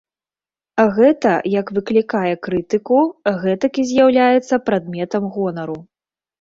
Гэта 0.95 1.33
як 1.55 1.67
выклікае 1.75 2.33
крытыку, 2.49 2.97
гэтак 3.45 3.73
і 3.85 3.87
з'яўляецца 3.93 4.63
прадметам 4.73 5.33
гонару. 5.39 5.81